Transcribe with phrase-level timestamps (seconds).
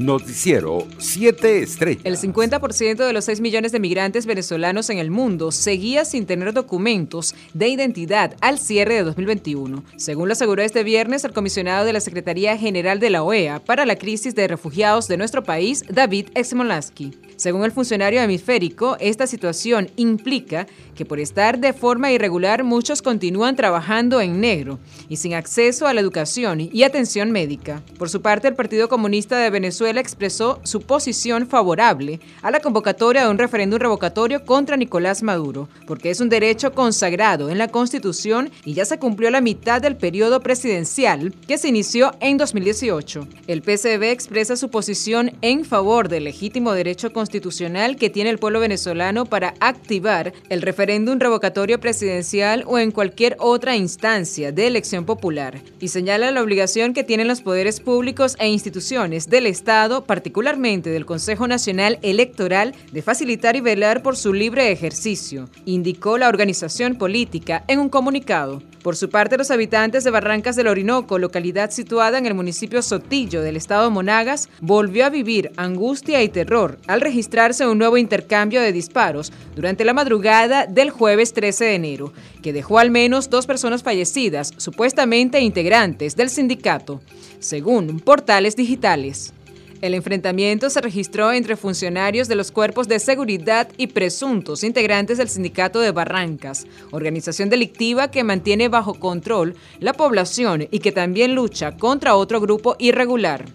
[0.00, 2.02] Noticiero 7 Estrellas.
[2.04, 6.54] El 50% de los 6 millones de migrantes venezolanos en el mundo seguía sin tener
[6.54, 9.84] documentos de identidad al cierre de 2021.
[9.96, 13.84] Según lo aseguró este viernes el comisionado de la Secretaría General de la OEA para
[13.84, 17.10] la crisis de refugiados de nuestro país, David Exmolaski.
[17.36, 23.56] Según el funcionario hemisférico, esta situación implica que por estar de forma irregular muchos continúan
[23.56, 24.78] trabajando en negro
[25.08, 27.82] y sin acceso a la educación y atención médica.
[27.98, 33.24] Por su parte, el Partido Comunista de Venezuela expresó su posición favorable a la convocatoria
[33.24, 38.50] de un referéndum revocatorio contra Nicolás Maduro, porque es un derecho consagrado en la Constitución
[38.64, 43.26] y ya se cumplió la mitad del periodo presidencial que se inició en 2018.
[43.46, 48.60] El PCB expresa su posición en favor del legítimo derecho constitucional que tiene el pueblo
[48.60, 55.60] venezolano para activar el referéndum revocatorio presidencial o en cualquier otra instancia de elección popular
[55.80, 61.06] y señala la obligación que tienen los poderes públicos e instituciones del Estado, particularmente del
[61.06, 67.64] Consejo Nacional Electoral, de facilitar y velar por su libre ejercicio, indicó la organización política
[67.66, 68.62] en un comunicado.
[68.82, 73.42] Por su parte, los habitantes de Barrancas del Orinoco, localidad situada en el municipio Sotillo
[73.42, 78.72] del estado Monagas, volvió a vivir angustia y terror al registrarse un nuevo intercambio de
[78.72, 83.82] disparos durante la madrugada del jueves 13 de enero, que dejó al menos dos personas
[83.82, 87.02] fallecidas, supuestamente integrantes del sindicato,
[87.38, 89.34] según portales digitales.
[89.80, 95.30] El enfrentamiento se registró entre funcionarios de los cuerpos de seguridad y presuntos integrantes del
[95.30, 101.78] Sindicato de Barrancas, organización delictiva que mantiene bajo control la población y que también lucha
[101.78, 103.46] contra otro grupo irregular.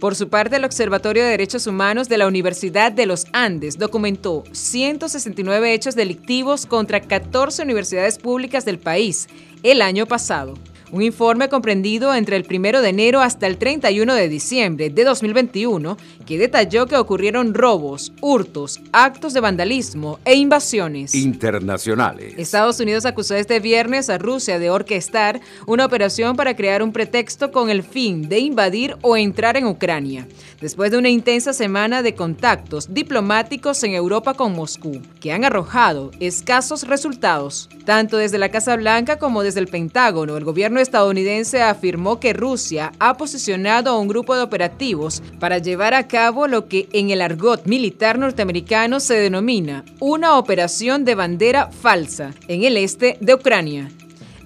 [0.00, 4.44] Por su parte, el Observatorio de Derechos Humanos de la Universidad de los Andes documentó
[4.52, 9.28] 169 hechos delictivos contra 14 universidades públicas del país
[9.62, 10.54] el año pasado.
[10.92, 15.96] Un informe comprendido entre el 1 de enero hasta el 31 de diciembre de 2021
[16.26, 22.34] que detalló que ocurrieron robos, hurtos, actos de vandalismo e invasiones internacionales.
[22.36, 27.50] Estados Unidos acusó este viernes a Rusia de orquestar una operación para crear un pretexto
[27.50, 30.26] con el fin de invadir o entrar en Ucrania,
[30.60, 36.10] después de una intensa semana de contactos diplomáticos en Europa con Moscú, que han arrojado
[36.20, 37.68] escasos resultados.
[37.84, 42.92] Tanto desde la Casa Blanca como desde el Pentágono, el gobierno estadounidense afirmó que Rusia
[42.98, 47.20] ha posicionado a un grupo de operativos para llevar a cabo lo que en el
[47.20, 53.90] argot militar norteamericano se denomina una operación de bandera falsa en el este de Ucrania.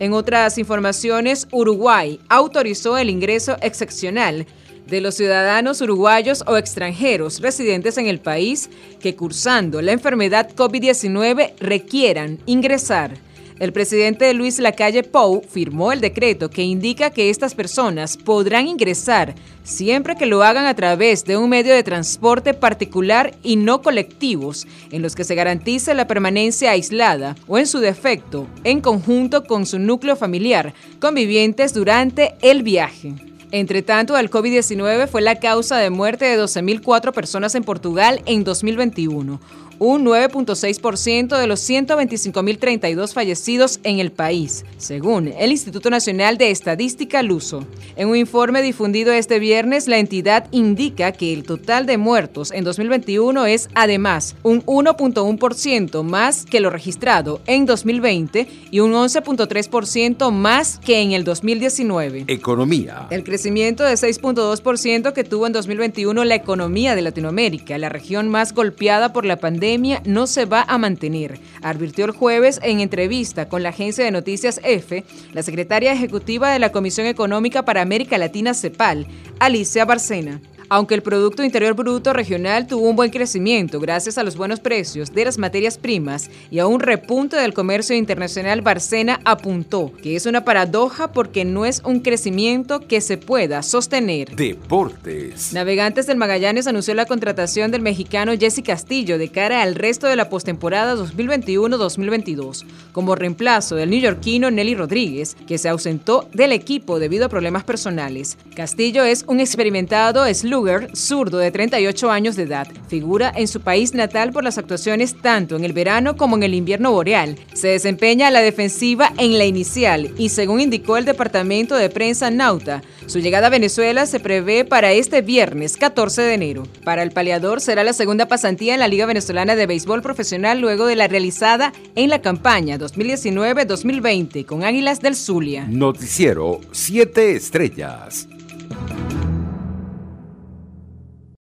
[0.00, 4.46] En otras informaciones, Uruguay autorizó el ingreso excepcional
[4.88, 8.68] de los ciudadanos uruguayos o extranjeros residentes en el país
[9.00, 13.27] que cursando la enfermedad COVID-19 requieran ingresar
[13.58, 19.34] el presidente Luis Lacalle Pou firmó el decreto que indica que estas personas podrán ingresar
[19.64, 24.66] siempre que lo hagan a través de un medio de transporte particular y no colectivos,
[24.90, 29.66] en los que se garantice la permanencia aislada o en su defecto, en conjunto con
[29.66, 33.27] su núcleo familiar, convivientes durante el viaje.
[33.50, 38.44] Entre tanto, el COVID-19 fue la causa de muerte de 12.004 personas en Portugal en
[38.44, 39.40] 2021
[39.78, 47.22] un 9.6% de los 125.032 fallecidos en el país, según el Instituto Nacional de Estadística
[47.22, 47.64] Luso.
[47.96, 52.64] En un informe difundido este viernes, la entidad indica que el total de muertos en
[52.64, 60.78] 2021 es además un 1.1% más que lo registrado en 2020 y un 11.3% más
[60.78, 62.24] que en el 2019.
[62.26, 63.06] Economía.
[63.10, 68.52] El crecimiento de 6.2% que tuvo en 2021 la economía de Latinoamérica, la región más
[68.52, 73.62] golpeada por la pandemia, no se va a mantener, advirtió el jueves en entrevista con
[73.62, 75.04] la agencia de noticias EFE
[75.34, 79.06] la secretaria ejecutiva de la Comisión Económica para América Latina CEPAL,
[79.38, 80.40] Alicia Barcena.
[80.70, 85.14] Aunque el Producto Interior Bruto regional tuvo un buen crecimiento gracias a los buenos precios
[85.14, 90.26] de las materias primas y a un repunte del comercio internacional, Barcena apuntó que es
[90.26, 94.36] una paradoja porque no es un crecimiento que se pueda sostener.
[94.36, 95.54] Deportes.
[95.54, 100.16] Navegantes del Magallanes anunció la contratación del mexicano Jesse Castillo de cara al resto de
[100.16, 107.24] la postemporada 2021-2022 como reemplazo del neoyorquino Nelly Rodríguez, que se ausentó del equipo debido
[107.24, 108.36] a problemas personales.
[108.54, 110.57] Castillo es un experimentado slug
[110.94, 115.56] zurdo de 38 años de edad, figura en su país natal por las actuaciones tanto
[115.56, 117.36] en el verano como en el invierno boreal.
[117.54, 122.30] Se desempeña a la defensiva en la inicial y según indicó el departamento de prensa
[122.30, 126.62] Nauta, su llegada a Venezuela se prevé para este viernes 14 de enero.
[126.84, 130.86] Para el paliador será la segunda pasantía en la Liga Venezolana de Béisbol Profesional luego
[130.86, 135.66] de la realizada en la campaña 2019-2020 con Águilas del Zulia.
[135.68, 138.28] Noticiero 7 Estrellas.